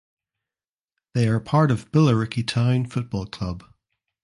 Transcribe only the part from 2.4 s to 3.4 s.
Town Football